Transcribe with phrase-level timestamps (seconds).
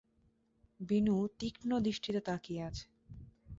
[0.79, 2.85] বিনু তীক্ষ্ণ দৃষ্টিতে তাকিয়ে আছে।